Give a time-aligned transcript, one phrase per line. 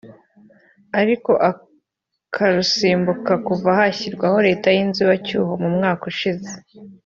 [1.01, 6.51] ariko akarusimbuka kuva hashyirwaho leta y’inzubacyuho mu mwaka ushize